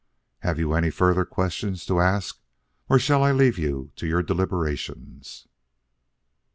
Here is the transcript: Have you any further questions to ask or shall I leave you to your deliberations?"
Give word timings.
Have 0.39 0.57
you 0.57 0.73
any 0.73 0.89
further 0.89 1.25
questions 1.25 1.85
to 1.85 1.99
ask 1.99 2.39
or 2.89 2.97
shall 2.97 3.21
I 3.21 3.31
leave 3.31 3.59
you 3.59 3.91
to 3.97 4.07
your 4.07 4.23
deliberations?" 4.23 5.47